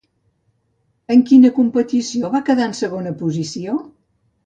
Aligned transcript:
En 1.15 1.21
quina 1.31 1.53
competició 1.59 2.35
va 2.39 2.43
quedar 2.51 2.69
en 2.73 2.77
segona 2.83 3.17
posició? 3.25 3.81